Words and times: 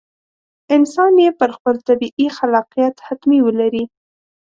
انسان 0.75 1.13
یې 1.23 1.29
پر 1.39 1.49
خپل 1.57 1.75
طبیعي 1.87 2.27
خلاقیت 2.37 2.95
حتمي 3.07 3.39
ولري. 3.43 3.83